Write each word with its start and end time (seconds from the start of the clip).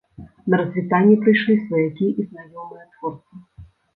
На 0.51 0.59
развітанне 0.61 1.17
прыйшлі 1.25 1.57
сваякі 1.65 2.05
і 2.09 2.21
знаёмыя 2.31 2.85
творцы. 2.97 3.45